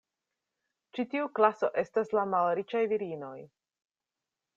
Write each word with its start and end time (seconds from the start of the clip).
Ĉi 0.97 1.03
tiu 1.11 1.27
klaso 1.39 1.69
estas 1.81 2.15
la 2.19 2.23
malriĉaj 2.31 2.81
virinoj. 2.95 3.35